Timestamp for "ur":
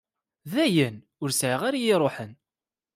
1.21-1.29